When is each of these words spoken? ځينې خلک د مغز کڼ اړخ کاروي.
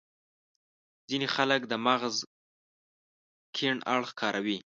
ځينې 1.09 1.27
خلک 1.35 1.61
د 1.67 1.73
مغز 1.85 2.15
کڼ 3.55 3.75
اړخ 3.93 4.09
کاروي. 4.21 4.57